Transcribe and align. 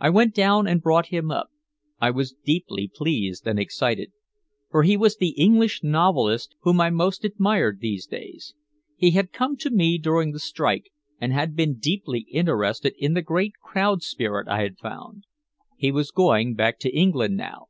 I 0.00 0.10
went 0.10 0.34
down 0.34 0.66
and 0.66 0.82
brought 0.82 1.06
him 1.14 1.30
up, 1.30 1.48
I 2.00 2.10
was 2.10 2.32
deeply 2.32 2.90
pleased 2.92 3.46
and 3.46 3.60
excited. 3.60 4.10
For 4.72 4.82
he 4.82 4.96
was 4.96 5.16
the 5.16 5.38
English 5.40 5.84
novelist 5.84 6.56
whom 6.62 6.80
I 6.80 6.90
most 6.90 7.24
admired 7.24 7.78
these 7.80 8.04
days. 8.04 8.54
He 8.96 9.12
had 9.12 9.30
come 9.32 9.56
to 9.58 9.70
me 9.70 9.98
during 9.98 10.32
the 10.32 10.40
strike 10.40 10.90
and 11.20 11.32
had 11.32 11.54
been 11.54 11.78
deeply 11.78 12.26
interested 12.28 12.94
in 12.98 13.14
the 13.14 13.22
great 13.22 13.52
crowd 13.62 14.02
spirit 14.02 14.48
I 14.48 14.62
had 14.62 14.78
found. 14.78 15.26
He 15.76 15.92
was 15.92 16.10
going 16.10 16.56
back 16.56 16.80
to 16.80 16.90
England 16.90 17.36
now. 17.36 17.68